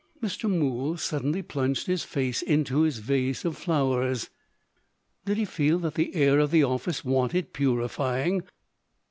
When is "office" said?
6.63-7.05